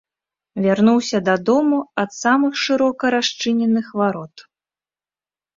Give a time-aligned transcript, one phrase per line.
[0.63, 4.35] Вярнуўся дадому ад самых шырока расчыненых варот.